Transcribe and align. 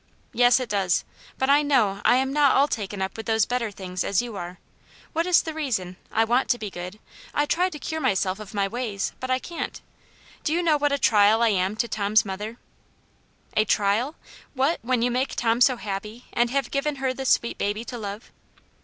"Yes, 0.33 0.59
it 0.59 0.67
does. 0.67 1.03
But 1.37 1.47
I 1.51 1.61
knpw 1.63 2.01
I 2.03 2.15
am 2.15 2.33
not 2.33 2.55
all 2.55 2.67
taken 2.67 3.03
up 3.03 3.15
with 3.15 3.27
those 3.27 3.45
better 3.45 3.69
things 3.69 4.03
as 4.03 4.19
you 4.19 4.35
are. 4.35 4.57
What 5.13 5.27
is 5.27 5.43
the 5.43 5.53
reason} 5.53 5.95
I 6.11 6.23
want 6.23 6.49
to 6.49 6.57
be 6.57 6.71
good. 6.71 6.97
I 7.35 7.45
try 7.45 7.69
to 7.69 7.77
cure 7.77 8.01
myself 8.01 8.39
of 8.39 8.55
my 8.55 8.67
ways, 8.67 9.13
but 9.19 9.29
I 9.29 9.37
can't. 9.37 9.79
Do 10.43 10.53
you 10.53 10.63
know 10.63 10.75
what 10.77 10.91
a 10.91 10.97
trial 10.97 11.43
I 11.43 11.49
am 11.49 11.75
to 11.75 11.87
Tom*s 11.87 12.25
mother 12.25 12.53
V 12.53 12.57
*' 13.07 13.57
A 13.57 13.63
trial? 13.65 14.15
What, 14.55 14.79
when 14.81 15.03
you 15.03 15.11
make 15.11 15.35
Tom 15.35 15.61
so 15.61 15.75
happy, 15.75 16.25
and 16.33 16.49
have 16.49 16.71
given 16.71 16.95
her 16.95 17.13
this 17.13 17.29
sweet 17.29 17.59
baby 17.59 17.85
to 17.85 17.99
love 17.99 18.31